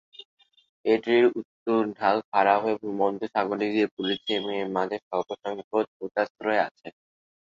[0.85, 6.87] এটির উত্তর ঢাল খাড়া হয়ে ভূমধ্যসাগরে গিয়ে পড়েছে এবং এর মাঝে মাঝে স্বল্পসংখ্যক পোতাশ্রয় আছে।